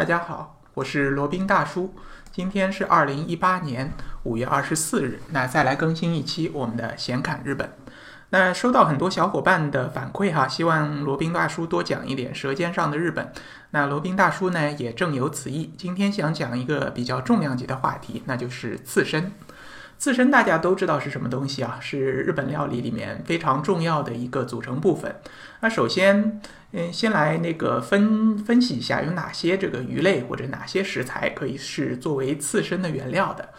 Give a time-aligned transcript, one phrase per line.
[0.00, 1.94] 大家好，我是罗宾大叔。
[2.32, 7.70] 今天是二零一八年五月二十四日，那再来更新一期我们的闲侃日本。
[8.30, 13.26] 那收到很多小伙伴的反馈哈，希望罗宾大叔多讲一点《舌尖上的日本》。
[13.72, 19.30] 那罗宾大叔呢也正有此意，今天想讲一个比较重量级的话题，那就是刺身。
[20.00, 21.76] 刺身大家都知道是什么东西啊？
[21.78, 25.14] 是日本料理里面非常重要的一个组成部分。
[25.60, 26.40] 那首先，
[26.72, 33.50] 嗯，先来那个分分析一下有哪些这个鱼类或者哪些食材可以是作为刺身的原料的。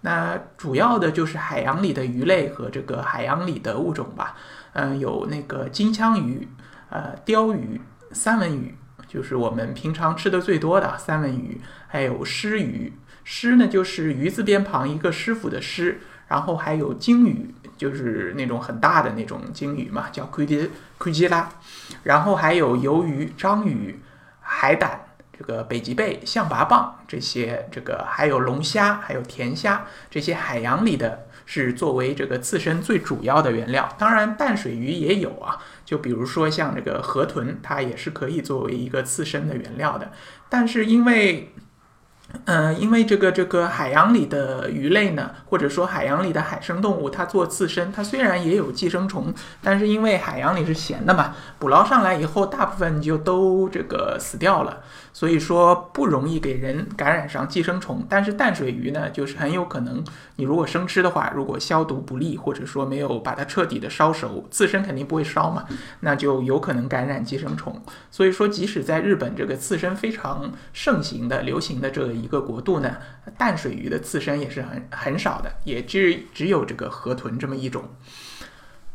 [0.00, 4.34] 那主要的就是海洋里的鱼类和这个海洋里的物种吧。
[4.72, 6.48] 嗯，有那个金枪鱼、
[6.88, 7.78] 呃鲷鱼、
[8.12, 8.74] 三文鱼，
[9.06, 12.90] 就是我们平常吃的最多的三文鱼，还有狮鱼。
[13.24, 21.48] 狮呢，就是鱼字边旁一个师傅的师，然后还有鲸鱼，就是那种很大的那种鲸鱼嘛，叫奎迪奎吉拉，
[22.02, 24.00] 然后还有鱿鱼、章鱼、
[24.40, 25.00] 海胆，
[25.36, 33.88] 这个北极贝、象拔蚌这些，这个还有龙虾，还有甜虾，这些海洋里的是作为这个刺身最主要的原料。
[33.98, 40.12] 当然，淡水鱼也有啊，就比如说像这个河豚，它也是可以作为一个刺身的原料的，
[40.48, 41.52] 但是因为
[42.44, 54.80] 嗯，因为这个这个海洋里的鱼类呢，或者说海洋里的海生动物，它做刺身，它虽然也有寄生虫，但是因为海洋里是咸的嘛，捕捞上来以后，大部分就都这个死掉了，
[55.12, 58.04] 所以说不容易给人感染上寄生虫。
[58.08, 60.02] 但是淡水鱼呢，就是很有可能，
[60.36, 65.64] 你如果生吃的话，如果消毒不力，或者说没有把它彻底的烧熟，刺身肯定不会烧嘛，
[66.00, 67.80] 那就有可能感染寄生虫。
[68.10, 72.19] 所以说，即使在日本这个刺身非常盛行的、流行的这个。
[72.20, 72.96] 一个国度呢，
[73.38, 77.88] 淡水鱼的刺身也是很很少的，也只只有这个河豚这么一种。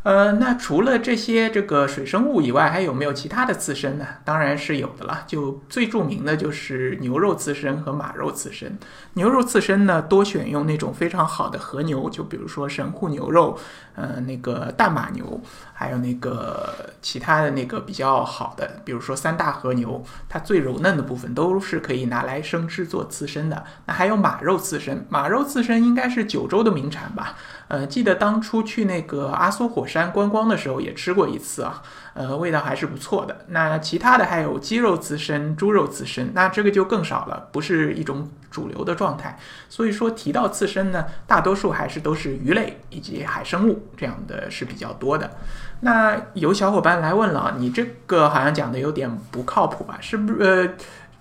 [0.05, 4.05] 呃，那除了这些这个水生物以外，还有没有其他的刺身呢？
[4.23, 5.23] 当然是有的了。
[5.25, 8.77] 就最著名的就是牛肉刺身和马肉刺身。
[9.13, 13.57] 牛肉刺身呢，多选用那种非常好的和牛，就比如说神户牛肉，
[13.95, 15.41] 呃，那个大马牛，
[15.73, 23.63] 还有那个其他的那个比较好的，比如说三大和牛，它最柔嫩的部分都是可以拿来生吃做刺身的。
[23.87, 27.35] 那还有马肉刺身，马肉刺身应该是九州的名产吧？
[27.69, 31.81] 呃，记得当初去那个阿苏火山山观光的时候也吃过一次啊，
[32.15, 33.45] 呃，味道还是不错的。
[33.47, 39.39] 那其他的还有鸡肉刺身、猪肉刺身，那这个就更少了，不是一种主流的状态。
[39.69, 45.31] 所以说提到刺身呢，大多数还是都是鱼类以及海生物这样的是比较多的。
[45.79, 49.97] 那有小伙伴来问了，你这个好像讲的有点不靠谱吧？
[50.01, 50.43] 是不是？
[50.43, 50.69] 呃。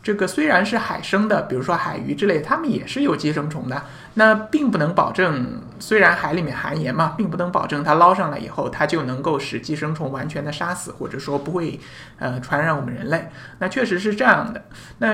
[0.05, 3.83] 这个虽然是海生的，比如说海鱼之类，它们也是有寄生虫的。
[4.17, 11.81] 那并不能保证，虽然海里面含盐嘛，并不能保证它捞上来以后，它就能够使寄生虫完全的杀死，或者说不会
[12.19, 13.31] 呃传染我们人类。
[13.59, 14.67] 那确实是这样的。
[14.99, 15.09] 那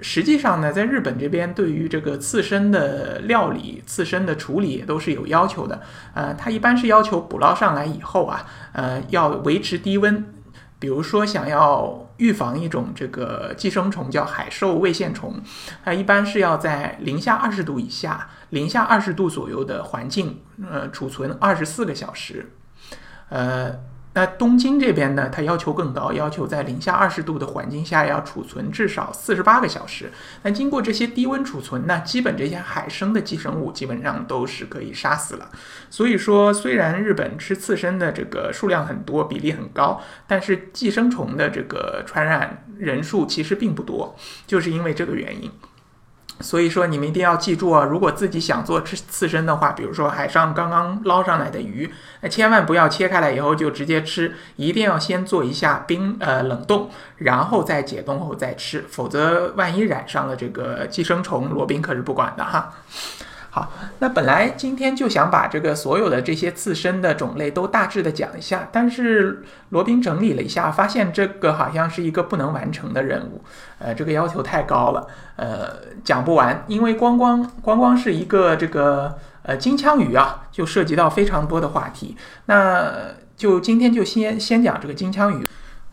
[0.00, 5.82] 实际上呢，在日本这边，对于这个刺身的料理、刺身的处理也都是有要求的。
[6.14, 10.24] 呃，它一般是要求捕捞上来以后啊，呃，要维持低温。
[10.78, 15.34] 比如说，想要预防一种这个寄生虫叫海兽胃线虫，
[15.84, 20.40] 它一般是要在零下二十度以下、零下二十度左右的环境，
[20.70, 22.50] 呃，储存二十四个小时，
[23.28, 23.87] 呃。
[24.14, 30.10] 那东京这边呢，它要求更高，要求在零下二十度的环境下要储存至少四十八个小时。
[30.42, 35.48] 那经过这些低温储存呢，基本这些海生的寄生物基本上都是可以杀死了。
[35.88, 45.48] 所以说，虽然日本吃刺身的这个数量很多，比例很高，但是寄生虫的这个传染人数其实并不多，就是因为这个原因。
[46.40, 47.84] 所以说，你们一定要记住啊！
[47.84, 62.72] 如果自己想做刺刺身的话，比如说海上刚刚捞上来的鱼，那千万不要切开来以后就直接吃，一定要先做一下冰呃冷冻，然后再解冻后再吃，否则万一染上了这个寄生虫，罗宾可是不管的哈。
[63.50, 73.42] 好，那本来今天就想把这个所有的这些刺身的种类都大致的讲一下，但是罗宾整理了一下，发现这个好像是一个不能完成的任务，
[73.78, 75.06] 呃，这个要求太高了，
[75.36, 75.70] 呃，
[76.04, 82.14] 讲不完，因为光光光光是一个这个呃金枪鱼啊，就涉及到非常多的话题，
[82.44, 82.92] 那
[83.34, 85.47] 就今天就先先讲这个金枪鱼。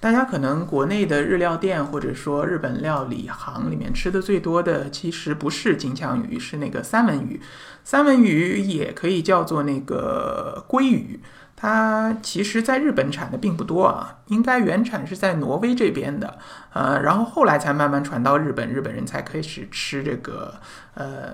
[0.05, 7.41] 大家可能国内的日料店或者说日本料理行里面吃的最多的，其实不是金枪鱼，是那个三文鱼。
[7.83, 11.19] 三文鱼也可以叫做那个鲑鱼，
[11.55, 16.37] 它其实在日本产的并不多啊，应该原产是在挪威这边的，
[16.75, 20.55] 呃，然后后来才慢慢传到日本，日本人才开始吃这个
[20.93, 21.33] 呃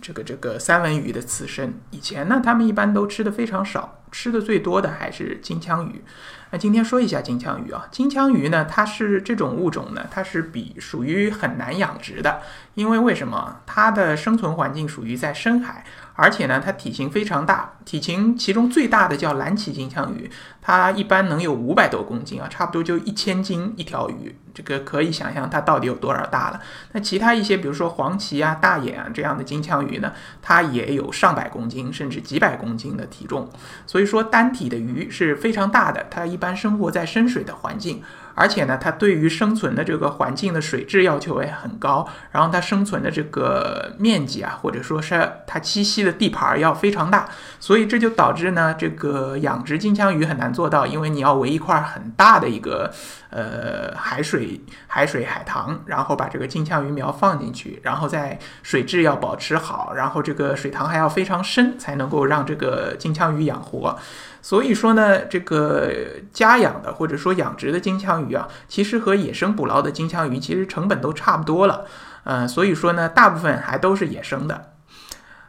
[0.00, 1.74] 这个这个三文鱼的刺身。
[1.90, 6.04] 以前呢，他们一般都吃的非常少，吃的最多的还是金枪鱼。
[6.52, 12.40] 那今天说一下金枪鱼啊，金枪鱼呢，它是这种物种呢，它是比属于很难养殖的，
[12.74, 13.62] 因为为什么？
[13.66, 15.84] 它的生存环境属于在深海。
[16.14, 20.30] 而且呢，它体型非常大，体型其中最大的叫蓝鳍金枪鱼，
[20.62, 26.58] 它一般能有五百多公斤啊，差不多就一千斤一条鱼，这个可以想象它到底有多少大了。
[26.92, 33.50] 那其他一些，比如说黄鳍啊、大眼啊这样的金枪鱼呢，它也有上百公斤甚至几百公斤的体重，
[33.86, 38.02] 所以说单体的鱼是非常大的，它一般生活在深水的环境。
[38.36, 47.26] 而且呢，它对于生存的这个环境的水质要求也很高，然后它生存的这个面积啊，或者说是它栖息的地盘要非常大，
[47.58, 52.92] 所以这就导致呢，这个养殖金枪鱼很难做到，因为你要围一块很大的一个
[53.30, 63.98] 呃海水、海水、海塘，然后把这个金枪鱼苗放进去，然后在水质要保持好，然后这个水塘还要非常深，才能够让这个金枪鱼养活。
[64.46, 65.92] 所以说呢，这个
[66.32, 71.84] 家养的或者说养殖的金枪鱼啊，其实和野生捕捞的金枪鱼其实成本都差不多了。
[72.22, 74.74] 嗯，所以说呢，大部分还都是野生的。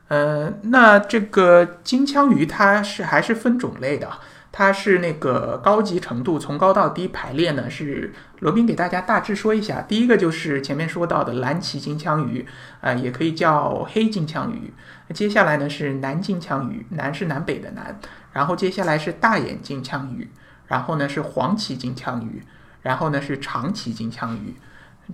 [0.07, 4.09] 呃，那这个金枪鱼它是还是分种类的，
[4.51, 9.79] 它是那个高级程度从高到低排列呢，是罗宾给大家大致说一下。
[9.87, 12.43] 第一个就是前面说到的蓝鳍金枪鱼，
[12.81, 14.73] 啊，也可以叫黑金枪鱼。
[15.13, 17.99] 接下来呢是南金枪鱼，南是南北的南。
[18.37, 20.29] 然后接下来是大眼金枪鱼，
[20.67, 22.43] 然后呢是黄鳍金枪鱼，
[22.83, 24.53] 然后呢是长鳍金枪鱼，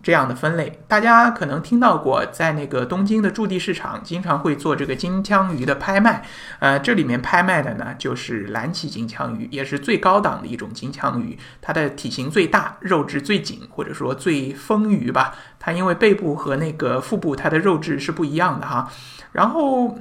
[0.04, 6.22] 这样的分类，大家可能听到过，在那个东京的驻地市场经常会做这个金枪鱼的拍卖，
[6.60, 18.92] 呃，这里面拍卖的呢就是蓝鳍金枪鱼，也是最高档的一种金枪鱼，它的体型最大，肉质最紧，或者说最丰腴吧，它因为背部和那个腹部它的肉质是不一样的哈，
[19.31, 19.98] 然后。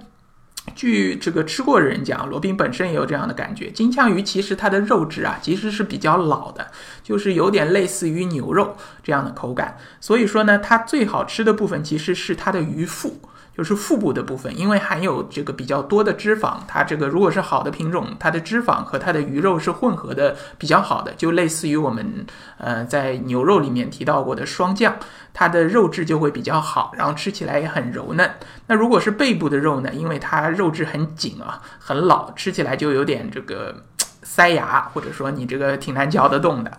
[0.74, 3.70] 据这个吃过的人讲，罗宾本身也有这样的感觉。
[3.70, 6.68] 金枪鱼其实它的肉质啊，其实是比较老的，
[7.02, 9.76] 就是有点类似于牛肉这样的口感。
[10.00, 13.20] 所以说呢，它最好吃的部分其实是它的鱼腹。
[13.54, 22.24] 就是腹部的部分，因为含有这个比较多的脂肪，它这个如果是好的品种，它的脂肪和它的鱼肉是混合的比较好的，就类似于我们
[22.56, 24.96] 呃在牛肉里面提到过的霜降，
[25.34, 28.30] 它的肉质就会比较好，然后吃起来也很柔嫩。
[28.68, 33.84] 那如果是背部的肉呢，因为它肉质很紧啊，很老，吃起来就有点这个
[34.22, 36.78] 塞牙，或者说你这个挺难嚼得动的。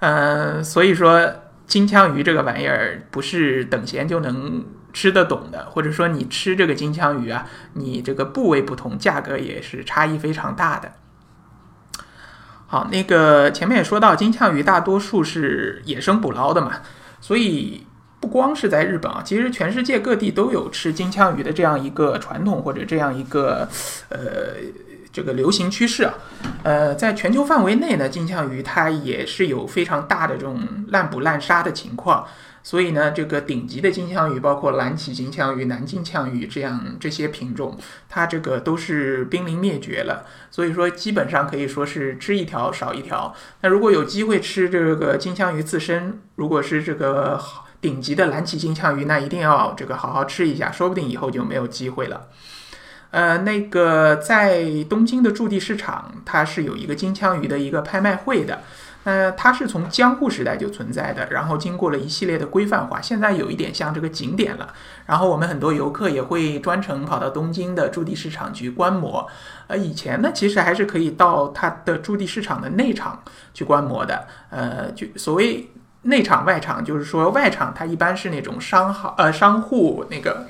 [0.00, 1.30] 嗯，所以说
[1.66, 4.64] 金枪鱼这个玩意儿不是等闲就能。
[4.92, 10.92] 吃得懂的，或者说你吃这个金枪鱼啊，你这个部位不同，价格也是差异非常大的。
[12.66, 16.82] 好，那个前面也说到，金枪鱼大多数是野生捕捞的嘛，
[17.20, 17.84] 所以
[18.20, 23.68] 不光是在日本啊，其实全世界各地都有吃金枪鱼的这样一个传统或者这样一个
[24.08, 24.18] 呃
[25.12, 26.14] 这个流行趋势啊。
[26.62, 32.24] 呃，在全球范围内呢，金枪鱼它也是有非常大的这种滥捕滥杀的情况。
[32.62, 37.78] 所以呢，这个顶级的金枪鱼，包括蓝鳍金枪鱼、南金枪鱼这样这些品种，
[38.08, 40.26] 它这个都是濒临灭绝了。
[40.50, 43.34] 所以说，基本上可以说是吃一条少一条。
[43.62, 47.40] 那如果有机会吃这个金枪鱼自身，如果是这个
[47.80, 52.28] 顶级的蓝鳍金枪鱼，那一定要这个好好吃一下，说不定以后就没有机会了。
[53.10, 58.62] 呃，那个在东京的驻地市场，它是有一个金枪鱼的一个拍卖会的。
[59.04, 64.74] 呃，它是从江户时代就存在的，然后经过了一系列的规范化，现在有一点像这个景点了。
[65.06, 69.26] 然后我们很多游客也会专程跑到东京的驻地市场去观摩。
[69.66, 73.22] 呃，以前呢，其实还是可以到它的驻地市场的内场
[73.54, 74.26] 去观摩的。
[74.50, 75.70] 呃，就所谓
[76.02, 80.46] 内场、外场，就是说外场它一般是那种商号、呃商户那个。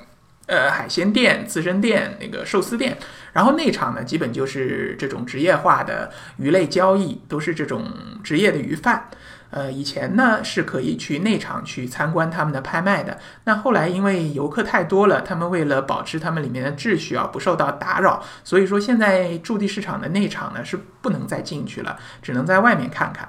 [0.51, 2.99] 呃，海鲜店、刺身店、那个寿司店，
[3.33, 7.85] 然后内场呢，基本就是这种职业化的鱼类交易，都是这种
[8.25, 9.09] 职业的鱼贩。
[9.51, 23.29] 呃，以前呢是可以去内场去参观他们的拍卖的，那后来因为游客太多了，他们为了保持他们里面的秩序啊，不受到打扰，所以说现在驻地市场的内场呢是不能再进去了，只能在外面看看。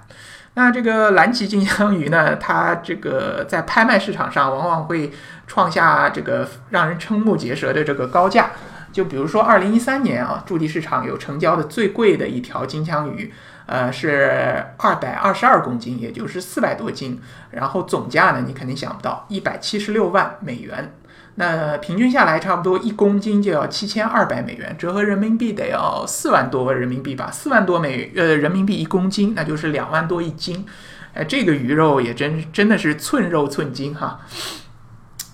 [0.54, 2.36] 那这个蓝鳍金枪鱼呢？
[2.36, 5.10] 它这个在拍卖市场上往往会
[5.48, 8.52] 创下这个让人瞠目结舌的这个高价。
[8.92, 13.34] 就比如说，二零一三年啊，驻地市场有成交的最贵的一条金枪鱼，
[13.66, 17.22] 呃，是二百二十二公斤，也就是四百多斤。
[17.52, 20.94] 然后总价呢，你肯定想不到，一百七十六万美元。
[21.36, 27.30] 那平均下来，差不多一公斤就要七千二百美元，折合人民币得要四万多人民币吧？
[27.32, 30.66] 四万多美呃人民币一公斤，那就是两万多一斤。
[31.14, 34.20] 哎，这个鱼肉也真真的是寸肉寸金哈。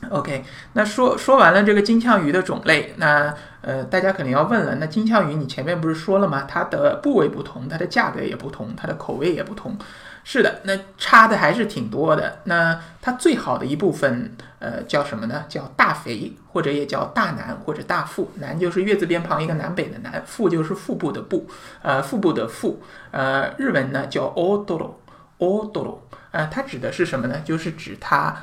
[0.10, 0.44] OK，
[0.74, 3.34] 那说说完了这个金枪鱼的种类，那
[3.68, 6.46] 呃，大家可能要问了，那金枪鱼你前面不是说了吗？
[6.48, 9.78] 它的部位不同，它的价格也不同，它的口味也不同。
[10.24, 12.40] 是的，那差的还是挺多的。
[12.46, 15.44] 那它最好的一部分，呃，叫什么呢？
[15.50, 18.32] 叫大肥，或者也叫大南或者大腹。
[18.36, 21.46] 南就是月字边旁一个南北的南，腹就是腹部的部，
[21.82, 22.82] 呃，腹部的腹。
[23.12, 25.98] 呃，日文呢叫 odoro，odoro，
[26.32, 27.42] 呃，它指的是什么呢？
[27.44, 28.34] 就是指它。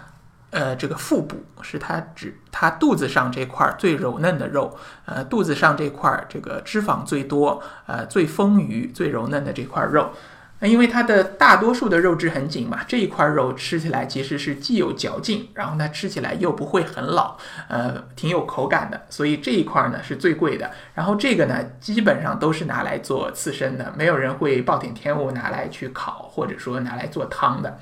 [0.54, 10.12] 呃，这个腹部是它指它肚子上这块最柔嫩的肉，呃，肚子上这块这个脂肪最多，呃，最丰腴、最柔嫩的这块肉。
[10.60, 17.36] 那因为它的大多数的肉质很紧嘛，这一块肉吃起来其实是既有嚼劲，然后呢吃起来又不会很老，
[17.68, 19.02] 呃，挺有口感的。
[19.10, 20.70] 所以这一块呢是最贵的。
[20.94, 27.80] 然后这个呢基本上都是拿来做刺身的，没有人会暴殄天物拿来去烤，或者说拿来做汤的。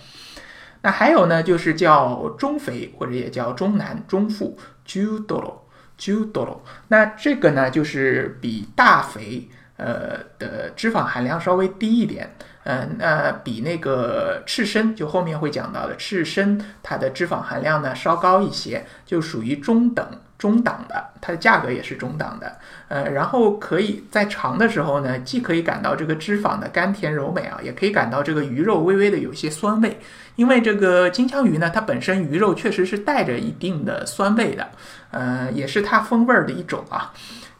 [0.82, 6.58] 那还有呢，就是叫中肥或者也叫中南中腹 （judoro），judoro。
[6.88, 12.34] 那这个呢，就是比大肥呃的脂肪含量稍微低一点，
[12.64, 20.04] 嗯，那比那个赤身就后面会讲到的赤身，它的脂肪含量呢稍高一些，就属于中等。
[20.42, 22.58] 中档的，它的价格也是中档的，
[22.88, 30.00] 呃，然后可以在尝的时候呢，既可以感到这个脂肪的甘甜柔美啊，也可以感到这个鱼肉微微的有些酸味，
[30.34, 34.70] 因为这个金枪鱼呢，它本身鱼肉确实是带着一定的酸味的，
[35.12, 37.12] 呃，也是它风味儿的一种啊，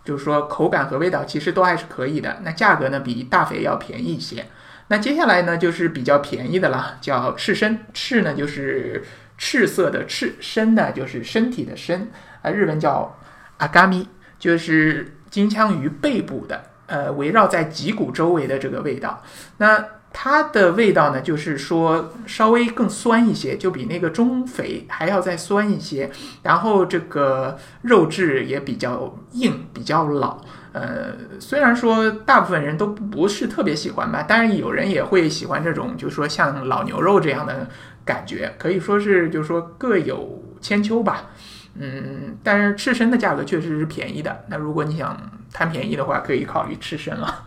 [0.05, 2.39] 就是说口感和味道其实都还是可以的。
[2.43, 4.47] 那价格呢，比大肥要便宜一些。
[4.89, 9.05] 那接下来呢，就是比较便宜的了，叫赤身，赤呢就是
[9.39, 12.11] 赤色的赤，身呢就是身体的身。
[12.43, 13.17] 啊，日文叫
[13.57, 14.07] 阿嘎咪，
[14.39, 19.23] 就是金枪鱼背部的，呃，围绕在脊骨周围的这个味道。
[19.59, 26.11] 那它的味道呢，就是说稍微更酸一些，就比那个中肥还要再酸一些。
[26.43, 30.39] 然后这个肉质也比较硬，比较老。
[30.73, 37.69] 呃，虽然说大部分人都不是特别喜欢吧，但是有人也会喜欢这种，就是说像老牛肉这样的
[38.05, 41.31] 感觉，可以说是就是说各有千秋吧。
[41.75, 44.45] 嗯，但是赤身的价格确实是便宜的。
[44.49, 45.17] 那如果你想
[45.53, 47.45] 贪便宜的话，可以考虑赤身了。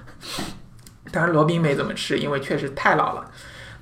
[1.12, 3.30] 当然罗宾没怎么吃，因为确实太老了。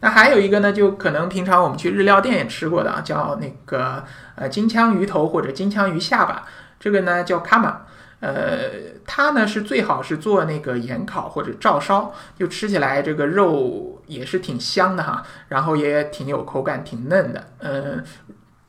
[0.02, 4.04] 那还有一个呢，就可能平常我们去日料店也吃过的啊，叫那个
[4.36, 6.46] 呃金枪鱼头或者金枪鱼下巴，
[6.78, 7.82] 这个呢叫卡玛。
[8.20, 8.70] 呃，
[9.06, 17.48] 它呢是最好是做那个盐烤或者照烧，就吃起来这个肉也是挺香的哈，然后也挺有口感，挺嫩的。
[17.60, 18.04] 嗯。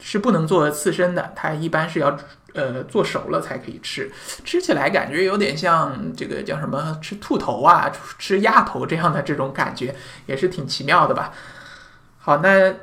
[0.00, 2.16] 是不能做刺身的，它一般是要
[2.52, 4.10] 呃做熟了才可以吃，
[4.44, 9.94] 吃起来感觉有点像这个叫什么吃兔头啊，吃鸭头这样的这种感觉，
[10.26, 11.32] 也是挺奇妙的吧。
[12.18, 12.74] 好，那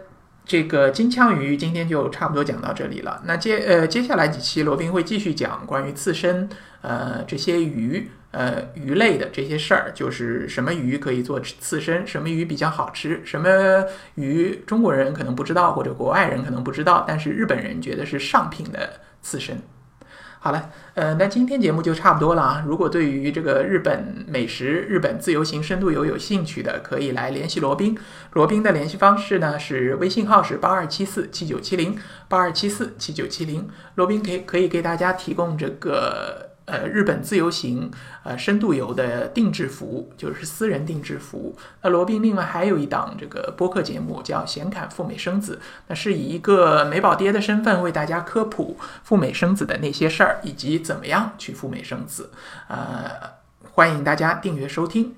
[0.45, 3.21] 这个金枪鱼今天就差不多讲到这里了。
[3.25, 6.49] 那接呃接下来几期罗宾会继续讲关于刺身
[6.81, 8.09] 呃这些鱼。
[8.31, 13.83] 呃，鱼类的这些事儿，就是什么鱼可以做刺身，什么鱼比较好吃，什么
[14.15, 19.61] 鱼中国人可能不知道，或者国外人可能不知道，但是日本人觉得是上品的刺身。
[20.39, 22.63] 好了，呃，那今天节目就差不多了啊。
[22.65, 27.97] 如果对于这个日本美食、日本自由行、深度游有兴趣的，可以来联系罗宾。
[28.31, 31.97] 罗宾的联系方式呢是微信号是八二七四七九七零
[32.29, 33.69] 八二七四七九七零。
[33.95, 36.50] 罗宾可以可以给大家提供这个。
[36.71, 37.91] 呃，日本自由行，
[38.23, 41.57] 呃，深度游的定制服务，就是私人定制服务。
[41.81, 52.31] 那罗宾另外还有一档这个播客节目，叫《显侃赴美生子》，那是以一个美宝爹的身份为大家科普赴美生子的那些事儿，以及怎么样去赴美生子。
[52.69, 53.11] 呃，
[53.73, 55.15] 欢迎大家订阅收听。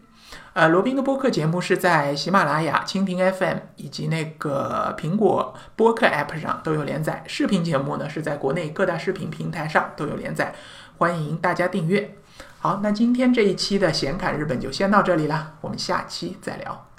[0.53, 7.23] 呃，罗宾的播客节目是在喜马拉雅、蜻蜓 FM 以及那个苹果播客 App 上都有连载。
[7.27, 10.53] 视频节目呢，是在国内各大视频平台上都有连载。
[11.03, 12.15] 欢迎大家订阅。
[12.59, 16.92] 好，那今天这一期的显侃日本就先到这里了，我们下期再聊。